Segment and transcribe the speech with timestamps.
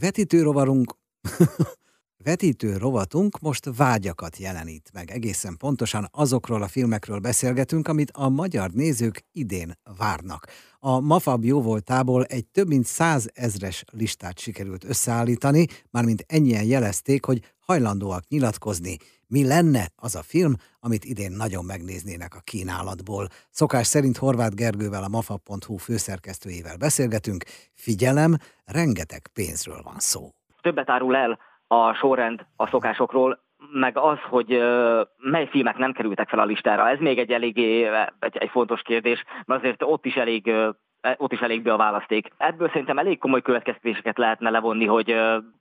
[0.00, 0.94] Vetítő rovarunk
[3.40, 5.10] most vágyakat jelenít meg.
[5.10, 10.46] Egészen pontosan azokról a filmekről beszélgetünk, amit a magyar nézők idén várnak.
[10.78, 18.28] A Mafab jóvoltából egy több mint százezres listát sikerült összeállítani, mármint ennyien jelezték, hogy hajlandóak
[18.28, 18.96] nyilatkozni,
[19.28, 23.24] mi lenne az a film, amit idén nagyon megnéznének a kínálatból.
[23.50, 27.44] Szokás szerint Horváth Gergővel a mafab.hu főszerkesztőjével beszélgetünk.
[27.74, 28.32] Figyelem,
[28.64, 30.22] rengeteg pénzről van szó.
[30.60, 34.48] Többet árul el a sorrend a szokásokról, meg az, hogy
[35.16, 36.88] mely filmek nem kerültek fel a listára.
[36.88, 37.84] Ez még egy eléggé
[38.20, 40.52] egy, egy fontos kérdés, mert azért ott is elég
[41.16, 42.28] ott is elég be a választék.
[42.36, 45.14] Ebből szerintem elég komoly következtetéseket lehetne levonni, hogy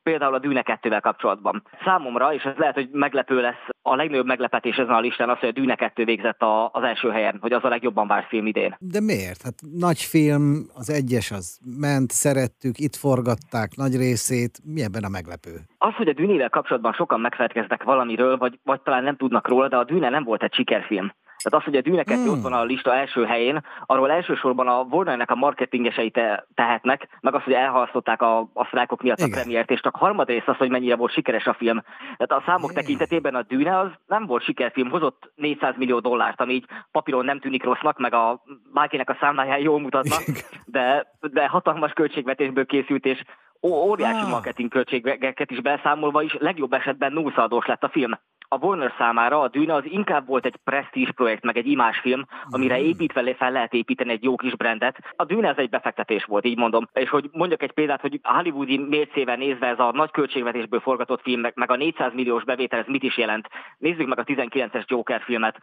[0.03, 1.63] például a Dűne 2 kapcsolatban.
[1.83, 5.49] Számomra, és ez lehet, hogy meglepő lesz, a legnagyobb meglepetés ezen a listán az, hogy
[5.49, 8.75] a Dűne 2 végzett a, az első helyen, hogy az a legjobban várt film idén.
[8.79, 9.41] De miért?
[9.43, 15.09] Hát nagy film, az egyes az ment, szerettük, itt forgatták nagy részét, mi ebben a
[15.09, 15.51] meglepő?
[15.77, 19.77] Az, hogy a Dűnével kapcsolatban sokan megfelelkeznek valamiről, vagy, vagy talán nem tudnak róla, de
[19.77, 21.11] a Dűne nem volt egy sikerfilm.
[21.43, 22.30] Tehát az, hogy a dűneket hmm.
[22.30, 27.35] ott van a lista első helyén, arról elsősorban a Warnernek a marketingesei te, tehetnek, meg
[27.35, 29.31] az, hogy elhalasztották a, a sztrájkok miatt Igen.
[29.31, 31.81] a premiért, és csak harmadrészt az, hogy mennyire volt sikeres a film.
[32.17, 32.83] Tehát a számok Igen.
[32.83, 37.39] tekintetében a dűne az nem volt sikerfilm, hozott 400 millió dollárt, ami így papíron nem
[37.39, 40.23] tűnik rossznak, meg a bárkinek a számláján jól mutatnak,
[40.66, 43.23] de, de hatalmas költségvetésből készült, és
[43.61, 44.29] óriási ah.
[44.29, 48.11] marketing költségeket is beszámolva is legjobb esetben nullszaldós lett a film
[48.50, 52.78] a Warner számára a Dűne az inkább volt egy presztízs projekt, meg egy imásfilm, amire
[52.78, 52.86] mhm.
[52.86, 54.98] építve fel lehet építeni egy jó kis brandet.
[55.16, 56.88] A Dűne ez egy befektetés volt, így mondom.
[56.94, 61.42] És hogy mondjak egy példát, hogy hollywoodi mércével nézve ez a nagy költségvetésből forgatott film,
[61.42, 63.48] meg, meg a 400 milliós bevétel, ez mit is jelent?
[63.78, 65.58] Nézzük meg a 19-es Joker filmet.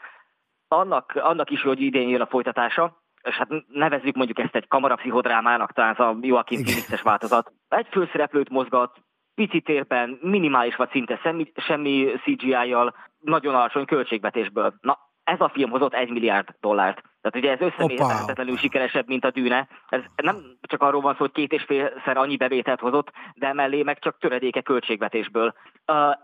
[0.69, 5.73] Annak, annak is, hogy idén jön a folytatása, és hát nevezzük mondjuk ezt egy kamarapszichodrámának,
[5.73, 7.53] talán ez a Joaquin Phoenixes változat.
[7.69, 9.01] Egy főszereplőt mozgat,
[9.35, 14.75] pici térben, minimális vagy szinte semmi, semmi CGI-jal, nagyon alacsony költségvetésből.
[14.81, 17.03] Na, ez a film hozott egy milliárd dollárt.
[17.21, 19.69] Tehát ugye ez összemérhetetlenül sikeresebb, mint a dűne.
[19.89, 23.83] Ez nem csak arról van szó, hogy két és félszer annyi bevételt hozott, de mellé
[23.83, 25.55] meg csak töredéke költségvetésből.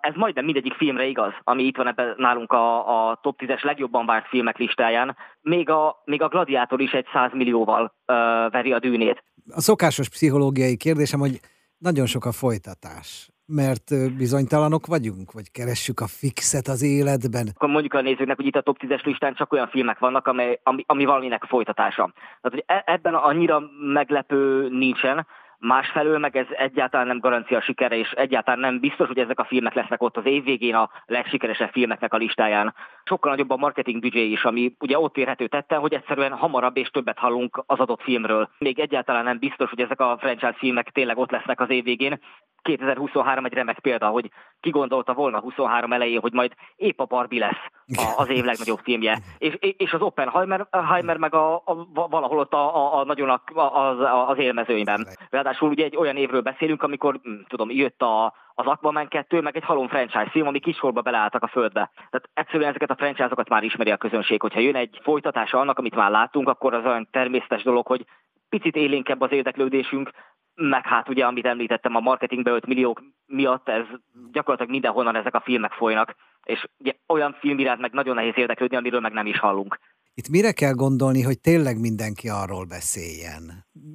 [0.01, 4.07] Ez majdnem mindegyik filmre igaz, ami itt van ebben nálunk a, a top 10-es legjobban
[4.07, 5.17] várt filmek listáján.
[5.41, 8.17] Még a, még a Gladiátor is egy 100 millióval uh,
[8.51, 9.25] veri a dűnét.
[9.51, 11.41] A szokásos pszichológiai kérdésem, hogy
[11.81, 17.47] nagyon sok a folytatás mert bizonytalanok vagyunk, vagy keressük a fixet az életben.
[17.55, 20.61] Akkor mondjuk a nézőknek, hogy itt a top 10-es listán csak olyan filmek vannak, amely,
[20.63, 22.13] ami, ami valaminek folytatása.
[22.41, 25.27] Tehát, hogy e, ebben annyira meglepő nincsen,
[25.63, 29.75] Másfelől meg ez egyáltalán nem garancia sikere, és egyáltalán nem biztos, hogy ezek a filmek
[29.75, 32.75] lesznek ott az év végén a legsikeresebb filmeknek a listáján.
[33.05, 36.89] Sokkal nagyobb a marketing büdzsé is, ami ugye ott érhető tette, hogy egyszerűen hamarabb és
[36.89, 38.49] többet hallunk az adott filmről.
[38.59, 42.21] Még egyáltalán nem biztos, hogy ezek a franchise filmek tényleg ott lesznek az év végén.
[42.63, 44.31] 2023 egy remek példa, hogy
[44.61, 47.71] ki gondolta volna 23 elején, hogy majd épp a Barbie lesz
[48.17, 49.19] az év legnagyobb filmje.
[49.39, 53.61] És, és az Oppenheimer Heimer meg a, a, valahol ott a, a, a nagyon a,
[53.81, 55.07] az, az élmezőnyben.
[55.31, 59.57] Ráadásul ugye egy olyan évről beszélünk, amikor hm, tudom, jött a, az Aquaman 2, meg
[59.57, 61.91] egy halom franchise film, ami kisorba beleálltak a földbe.
[61.95, 64.41] Tehát egyszerűen ezeket a franchise-okat már ismeri a közönség.
[64.41, 68.05] Hogyha jön egy folytatása annak, amit már láttunk, akkor az olyan természetes dolog, hogy
[68.49, 70.11] picit élénkebb az érdeklődésünk,
[70.55, 73.85] meg hát ugye, amit említettem, a marketingbe 5 milliók miatt ez
[74.33, 78.77] gyakorlatilag mindenhonnan ezek a filmek folynak, és ugye olyan film iránt meg nagyon nehéz érdeklődni,
[78.77, 79.79] amiről meg nem is hallunk.
[80.21, 83.43] Itt mire kell gondolni, hogy tényleg mindenki arról beszéljen?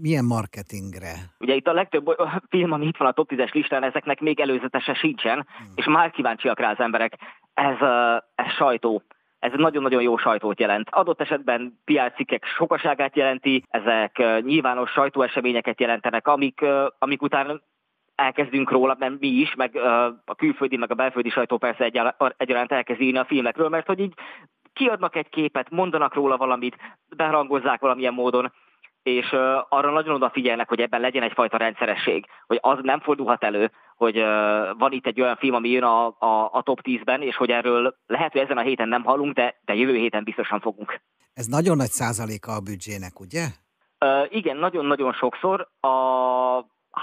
[0.01, 1.13] Milyen marketingre?
[1.39, 2.05] Ugye itt a legtöbb
[2.49, 5.73] film, ami itt van a top 10-es listán, ezeknek még előzetese sincsen, hmm.
[5.75, 7.13] és már kíváncsiak rá az emberek.
[7.53, 7.77] Ez,
[8.35, 9.03] ez sajtó
[9.39, 10.89] ez nagyon-nagyon jó sajtót jelent.
[10.91, 16.65] Adott esetben PR cikkek sokaságát jelenti, ezek nyilvános sajtóeseményeket jelentenek, amik,
[16.99, 17.61] amik után
[18.15, 19.75] elkezdünk róla, nem mi is, meg
[20.25, 21.91] a külföldi, meg a belföldi sajtó persze
[22.37, 24.13] egyaránt elkezd írni a filmekről, mert hogy így
[24.75, 26.75] kiadnak egy képet, mondanak róla valamit,
[27.15, 28.51] berangozzák valamilyen módon,
[29.03, 29.25] és
[29.69, 34.15] arra nagyon odafigyelnek, hogy ebben legyen egyfajta rendszeresség, hogy az nem fordulhat elő, hogy
[34.77, 37.95] van itt egy olyan film, ami jön a, a, a top 10-ben, és hogy erről
[38.07, 41.01] lehet, hogy ezen a héten nem hallunk, de, de jövő héten biztosan fogunk.
[41.33, 43.45] Ez nagyon nagy százaléka a büdzsének, ugye?
[44.05, 45.67] Uh, igen, nagyon-nagyon sokszor.
[45.79, 45.87] A,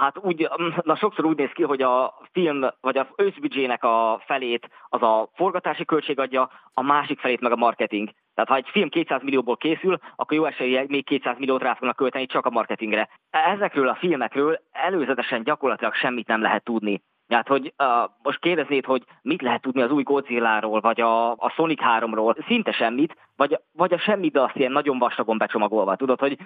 [0.02, 0.48] Hát úgy,
[0.82, 5.28] na sokszor úgy néz ki, hogy a film, vagy az összbüdzsének a felét az a
[5.34, 8.10] forgatási költség adja, a másik felét meg a marketing.
[8.34, 11.96] Tehát ha egy film 200 millióból készül, akkor jó esélye még 200 milliót rá fognak
[11.96, 13.08] költeni csak a marketingre.
[13.30, 17.02] Ezekről a filmekről előzetesen gyakorlatilag semmit nem lehet tudni.
[17.32, 21.50] Tehát, hogy uh, most kérdeznéd, hogy mit lehet tudni az új Godzilla-ról, vagy a, a
[21.54, 25.96] Sonic 3-ról, szinte semmit, vagy, vagy a semmit, de azt ilyen nagyon vastagon becsomagolva.
[25.96, 26.38] Tudod, hogy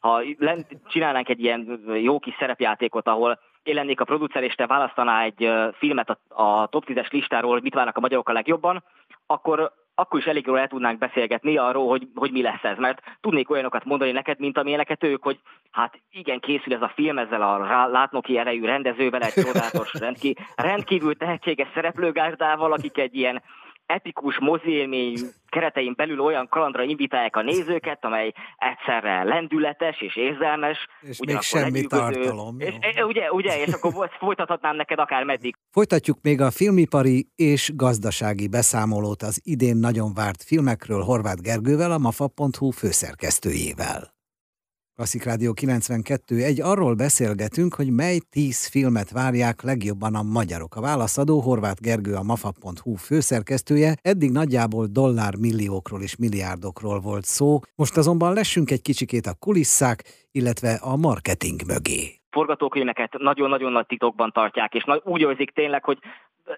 [0.00, 4.66] ha lent csinálnánk egy ilyen jó kis szerepjátékot, ahol én lennék a producer, és te
[4.66, 8.84] választaná egy filmet a, a top 10-es listáról, hogy mit várnak a magyarok a legjobban,
[9.26, 13.02] akkor akkor is elég jól el tudnánk beszélgetni arról, hogy, hogy mi lesz ez, mert
[13.20, 15.38] tudnék olyanokat mondani neked, mint amilyeneket ők, hogy
[15.70, 21.16] hát igen, készül ez a film ezzel a látnoki erejű rendezővel, egy csodálatos, rendkívül, rendkívül
[21.16, 23.42] tehetséges szereplőgárdával, akik egy ilyen
[23.86, 25.18] epikus moziélmény
[25.54, 30.78] keretein belül olyan kalandra invitálják a nézőket, amely egyszerre lendületes és érzelmes.
[31.00, 32.60] És még semmi tartalom.
[32.60, 35.56] És, e, ugye, ugye, és akkor folytathatnám neked akár meddig.
[35.70, 41.98] Folytatjuk még a filmipari és gazdasági beszámolót az idén nagyon várt filmekről Horváth Gergővel, a
[41.98, 44.13] mafa.hu főszerkesztőjével.
[44.96, 46.42] Klasszik Rádió 92.
[46.42, 50.76] Egy arról beszélgetünk, hogy mely tíz filmet várják legjobban a magyarok.
[50.76, 53.94] A válaszadó Horváth Gergő, a mafa.hu főszerkesztője.
[54.02, 57.58] Eddig nagyjából dollármilliókról és milliárdokról volt szó.
[57.76, 64.30] Most azonban lessünk egy kicsikét a kulisszák, illetve a marketing mögé forgatókönyveket nagyon-nagyon nagy titokban
[64.32, 65.98] tartják, és úgy érzik tényleg, hogy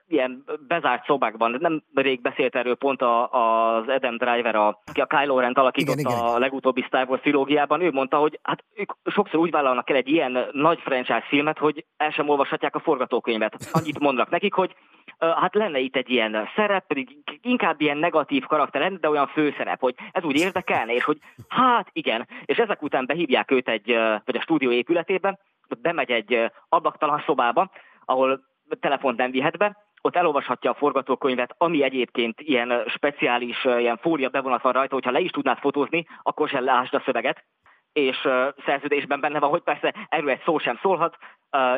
[0.09, 1.57] ilyen bezárt szobákban.
[1.61, 6.01] Nem rég beszélt erről pont a, az Adam Driver, a, aki a Kylo Ren alakította
[6.01, 6.25] igen, igen.
[6.25, 7.81] a legutóbbi Star Wars trilógiában.
[7.81, 11.85] Ő mondta, hogy hát ők sokszor úgy vállalnak el egy ilyen nagy franchise filmet, hogy
[11.97, 13.57] el sem olvashatják a forgatókönyvet.
[13.73, 14.75] Annyit mondnak nekik, hogy
[15.19, 19.81] hát lenne itt egy ilyen szerep, pedig inkább ilyen negatív karakter lenne, de olyan főszerep,
[19.81, 21.19] hogy ez úgy érdekelne, és hogy
[21.49, 23.87] hát igen, és ezek után behívják őt egy,
[24.25, 25.39] vagy a stúdió épületébe,
[25.83, 27.71] bemegy egy ablaktalan szobába,
[28.05, 28.41] ahol
[28.81, 34.63] telefont nem vihet be, ott elolvashatja a forgatókönyvet, ami egyébként ilyen speciális, ilyen fólia bevonat
[34.63, 37.45] van rajta, hogyha le is tudnád fotózni, akkor sem lásd a szöveget,
[37.93, 38.29] és
[38.65, 41.17] szerződésben benne van, hogy persze erről egy szó sem szólhat,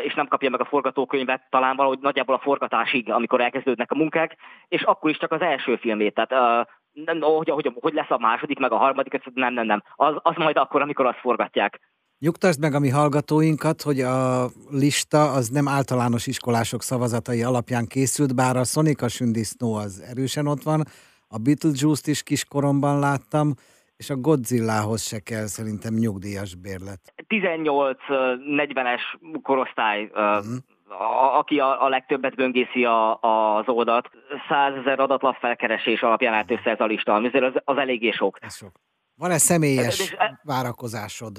[0.02, 4.36] és nem kapja meg a forgatókönyvet talán valahogy nagyjából a forgatásig, amikor elkezdődnek a munkák,
[4.68, 8.58] és akkor is csak az első filmét, tehát nem, hogy, hogy, hogy lesz a második,
[8.58, 9.82] meg a harmadik, nem, nem, nem.
[9.94, 11.80] Az, az majd akkor, amikor azt forgatják.
[12.18, 18.34] Nyugtasd meg a mi hallgatóinkat, hogy a lista az nem általános iskolások szavazatai alapján készült,
[18.34, 20.82] bár a Sonic Sündisznó az erősen ott van,
[21.28, 23.54] a Beetlejuice-t is kiskoromban láttam,
[23.96, 27.00] és a Godzilla-hoz se kell szerintem nyugdíjas bérlet.
[27.28, 29.00] 18-40-es
[29.42, 30.56] korosztály uh-huh
[30.90, 34.10] a, aki a, a legtöbbet böngészi a, a, az oldalt.
[34.48, 38.38] 100 ezer adatlap felkeresés alapján állt össze ez a lista, ami az, az eléggé sok.
[38.40, 38.72] Ez sok.
[39.14, 41.36] Van-e személyes várakozásod?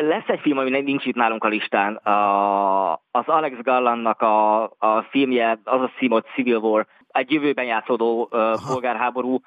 [0.00, 1.94] Lesz egy film, ami nincs itt nálunk a listán.
[1.94, 7.64] A, az Alex Garlandnak a, a filmje, az a cím, hogy Civil War, egy jövőben
[7.64, 9.40] játszódó uh, polgárháború.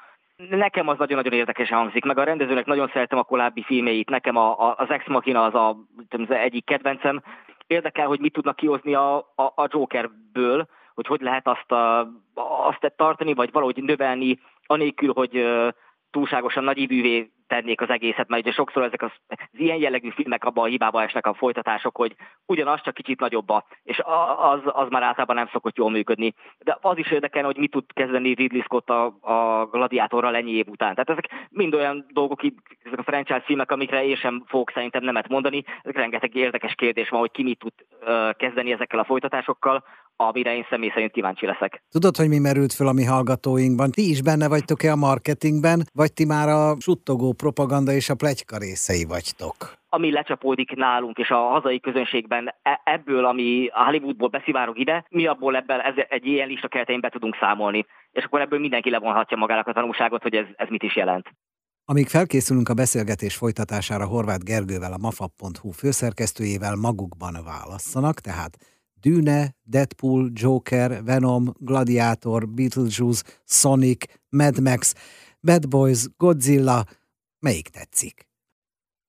[0.50, 4.10] Nekem az nagyon-nagyon érdekesen hangzik, meg a rendezőnek nagyon szeretem a korábbi filmjeit.
[4.10, 5.78] Nekem a, a, az Ex Machina az, a,
[6.10, 7.22] az egyik kedvencem.
[7.68, 12.00] Érdekel, hogy mit tudnak kihozni a, a, a Jokerből, hogy hogy lehet azt, a,
[12.68, 15.46] azt tartani, vagy valahogy növelni, anélkül, hogy
[16.12, 20.64] túlságosan nagyívűvé tennék az egészet, mert ugye sokszor ezek az, az ilyen jellegű filmek abban
[20.64, 22.16] a hibába esnek a folytatások, hogy
[22.46, 24.02] ugyanaz csak kicsit nagyobba, és
[24.54, 26.34] az, az már általában nem szokott jól működni.
[26.60, 30.68] De az is érdekel, hogy mit tud kezdeni Ridley Scott a, a gladiátorral ennyi év
[30.68, 30.94] után.
[30.96, 32.42] Tehát ezek mind olyan dolgok,
[32.84, 35.64] ezek a franchise filmek, amikre én sem fogok szerintem nemet mondani.
[35.82, 37.74] Ezek rengeteg érdekes kérdés van, hogy ki mit tud
[38.38, 39.84] kezdeni ezekkel a folytatásokkal,
[40.16, 41.84] amire én személy szerint kíváncsi leszek.
[41.92, 43.92] Tudod, hogy mi merült föl a mi hallgatóinkban?
[43.92, 48.58] Ti is benne vagytok-e a marketingben, vagy ti már a suttogó propaganda és a plegyka
[48.58, 49.80] részei vagytok?
[49.94, 55.26] ami lecsapódik nálunk és a hazai közönségben e, ebből, ami a Hollywoodból beszivárog ide, mi
[55.26, 57.86] abból ebből ez, egy ilyen lista keretein be tudunk számolni.
[58.12, 61.28] És akkor ebből mindenki levonhatja magának a tanulságot, hogy ez, ez mit is jelent.
[61.86, 68.58] Amíg felkészülünk a beszélgetés folytatására Horváth Gergővel, a mafab.hu főszerkesztőjével magukban válasszanak, tehát
[69.02, 74.94] Dűne, Deadpool, Joker, Venom, Gladiator, Beetlejuice, Sonic, Mad Max,
[75.42, 76.84] Bad Boys, Godzilla,
[77.42, 78.30] melyik tetszik?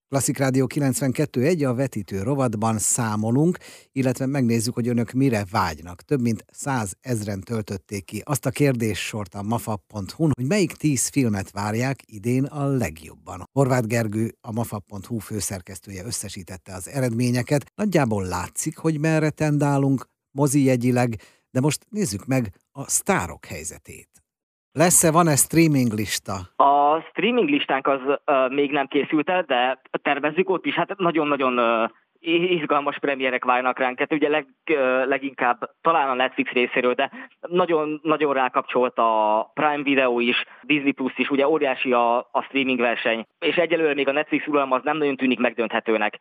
[0.08, 3.58] Klasszik Rádió 92.1 a vetítő rovatban számolunk,
[3.92, 6.02] illetve megnézzük, hogy önök mire vágynak.
[6.02, 11.50] Több mint száz ezren töltötték ki azt a kérdéssort a mafab.hu, hogy melyik tíz filmet
[11.50, 13.48] várják idén a legjobban.
[13.52, 17.72] Horváth Gergő, a mafab.hu főszerkesztője összesítette az eredményeket.
[17.74, 21.20] Nagyjából látszik, hogy merre tendálunk, mozi jegyileg,
[21.50, 24.11] de most nézzük meg a sztárok helyzetét.
[24.74, 26.32] Lesz-e, van-e streaming lista?
[26.56, 30.74] A streaming listánk az uh, még nem készült el, de tervezzük ott is.
[30.74, 31.90] Hát nagyon-nagyon uh,
[32.50, 33.98] izgalmas premierek várnak ránk.
[33.98, 37.10] Hát ugye leg, uh, leginkább talán a Netflix részéről, de
[37.40, 42.80] nagyon, nagyon rákapcsolt a Prime Video is, Disney Plus is, ugye óriási a, a streaming
[42.80, 46.18] verseny, és egyelőre még a Netflix uralma az nem nagyon tűnik megdönthetőnek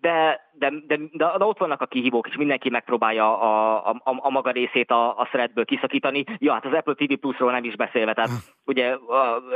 [0.00, 4.30] de, de, de, de, de ott vannak a kihívók, és mindenki megpróbálja a, a, a
[4.30, 6.24] maga részét a, a szeretből kiszakítani.
[6.38, 8.30] Ja, hát az Apple TV Plus-ról nem is beszélve, tehát
[8.64, 8.96] ugye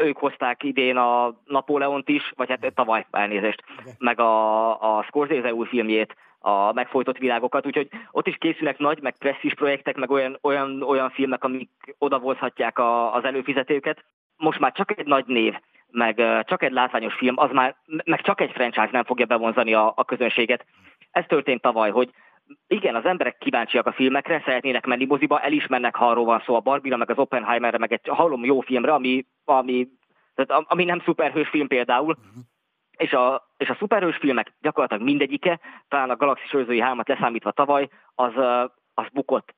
[0.02, 3.62] ők hozták idén a Napóleont is, vagy hát tavaly elnézést,
[3.98, 9.18] meg a, a Scorsese új filmjét, a megfojtott világokat, úgyhogy ott is készülnek nagy, meg
[9.18, 14.04] presszis projektek, meg olyan, olyan, olyan filmek, amik odavozhatják a, az előfizetőket.
[14.36, 15.54] Most már csak egy nagy név,
[15.94, 19.92] meg csak egy látványos film, az már, meg csak egy franchise nem fogja bevonzani a,
[19.96, 20.66] a közönséget.
[21.10, 22.10] Ez történt tavaly, hogy
[22.66, 26.60] igen, az emberek kíváncsiak a filmekre, szeretnének menni moziba, elismernek, ha arról van szó a
[26.60, 29.88] Barbie-ra, meg az Oppenheimerre, meg egy hallom jó filmre, ami, ami,
[30.34, 32.42] tehát, ami nem szuperhős film például, uh-huh.
[32.96, 37.88] és a, és a szuperhős filmek gyakorlatilag mindegyike, talán a Galaxis őrzői hámat leszámítva tavaly,
[38.14, 38.32] az,
[38.94, 39.54] az bukott,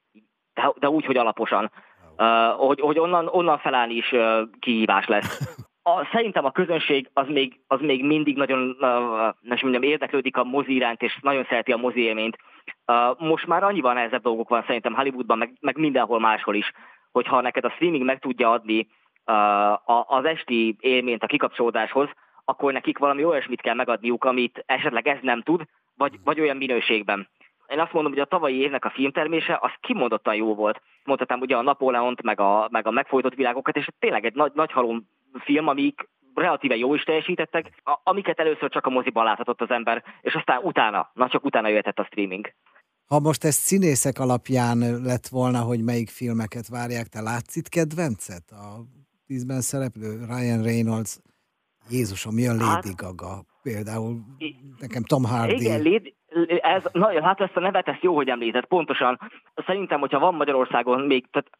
[0.54, 1.70] de, de úgy, hogy alaposan.
[2.18, 5.40] Uh, hogy, hogy onnan, onnan felállni is uh, kihívás lesz.
[5.88, 10.74] A, szerintem a közönség az még, az még mindig nagyon nem mondjam, érdeklődik a mozi
[10.74, 12.38] iránt, és nagyon szereti a mozi élményt.
[13.18, 16.72] Most már annyival nehezebb dolgok van szerintem Hollywoodban, meg, meg mindenhol máshol is,
[17.12, 18.88] hogyha neked a streaming meg tudja adni
[20.06, 22.08] az esti élményt a kikapcsolódáshoz,
[22.44, 25.62] akkor nekik valami olyasmit kell megadniuk, amit esetleg ez nem tud,
[25.96, 27.28] vagy, vagy olyan minőségben.
[27.66, 30.82] Én azt mondom, hogy a tavalyi évnek a filmtermése az kimondottan jó volt.
[31.04, 34.72] Mondhatnám ugye a Napóleont, meg a, meg a megfojtott világokat, és tényleg egy nagy, nagy
[34.72, 35.06] halom
[35.44, 40.34] film, amik relatíve jó is teljesítettek, amiket először csak a moziban láthatott az ember, és
[40.34, 42.52] aztán utána, na csak utána jöhetett a streaming.
[43.06, 48.50] Ha most ezt színészek alapján lett volna, hogy melyik filmeket várják, te látsz itt kedvencet?
[48.50, 48.80] A
[49.26, 51.18] tízben szereplő Ryan Reynolds,
[51.90, 53.44] Jézusom, mi a Lady hát, Gaga?
[53.62, 54.18] Például
[54.78, 55.54] nekem Tom Hardy.
[55.54, 56.14] Igen, Lady,
[56.60, 58.66] ez, na, hát ezt a nevet, ezt jó, hogy említett.
[58.66, 59.18] Pontosan.
[59.66, 61.50] Szerintem, hogyha van Magyarországon még, tehát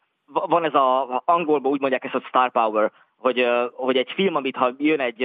[0.49, 4.55] van ez a, angolban úgy mondják ezt a star power, hogy, hogy egy film, amit
[4.55, 5.21] ha jön egy,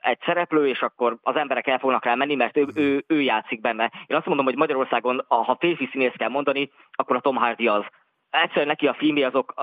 [0.00, 3.60] egy szereplő, és akkor az emberek el fognak rá menni, mert ő, ő, ő játszik
[3.60, 3.92] benne.
[4.06, 7.84] Én azt mondom, hogy Magyarországon, ha férfi színész kell mondani, akkor a Tom Hardy az.
[8.30, 9.54] Egyszerűen neki a filmi azok,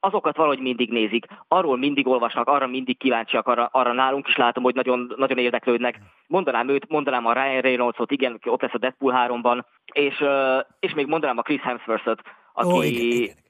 [0.00, 4.62] azokat valahogy mindig nézik, arról mindig olvasnak, arra mindig kíváncsiak, arra, arra nálunk is látom,
[4.62, 6.00] hogy nagyon, nagyon érdeklődnek.
[6.26, 10.24] Mondanám őt, mondanám a Ryan Reynolds-ot, igen, ott lesz a Deadpool 3-ban, és,
[10.80, 12.20] és még mondanám a Chris Hemsworth-ot,
[12.52, 13.43] aki, oh, igen, igen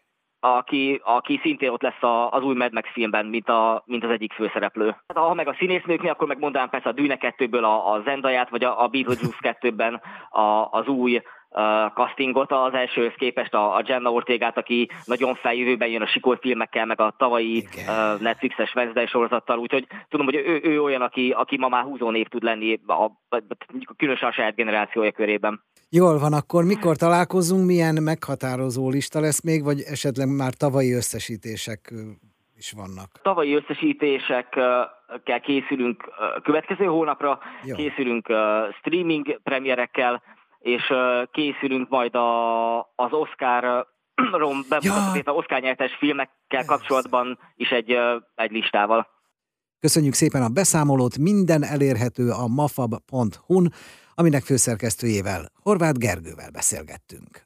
[0.44, 4.10] aki, aki szintén ott lesz a, az új Mad Max filmben, mint, a, mint az
[4.10, 4.86] egyik főszereplő.
[4.86, 8.50] Hát, ha meg a színésznőknél, akkor meg mondanám persze a Dűne 2-ből a, a Zendaját,
[8.50, 11.22] vagy a, a Beetlejuice 2-ben a, az új
[11.94, 16.86] castingot az elsőhöz képest, a, a Jenna Ortegát, aki nagyon feljövőben jön a sikor filmekkel,
[16.86, 21.58] meg a tavalyi uh, Netflixes Wednesday sorozattal, úgyhogy tudom, hogy ő, ő olyan, aki, aki
[21.58, 23.42] ma már húzó név tud lenni, a, a,
[23.96, 25.62] különösen a saját generációja körében.
[25.90, 31.92] Jól van, akkor mikor találkozunk, milyen meghatározó lista lesz még, vagy esetleg már tavalyi összesítések
[32.56, 33.08] is vannak?
[33.22, 36.04] Tavalyi összesítésekkel készülünk
[36.42, 37.74] következő hónapra, Jó.
[37.74, 38.26] készülünk
[38.78, 40.22] streaming premierekkel,
[40.64, 40.92] és
[41.30, 43.86] készülünk majd a, az Oscar
[44.42, 45.34] rom bemutató, ja.
[45.34, 47.96] Oscar nyertes filmekkel kapcsolatban is egy,
[48.34, 49.06] egy listával.
[49.80, 53.72] Köszönjük szépen a beszámolót, minden elérhető a mafab.hu-n,
[54.14, 57.43] aminek főszerkesztőjével, Horváth Gergővel beszélgettünk.